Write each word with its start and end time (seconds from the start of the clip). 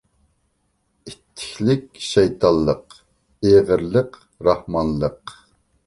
ئىتتىكلىك—شەيتانلىق، 1.09 2.99
ئېغىرلىق—راھمانلىق. 3.51 5.39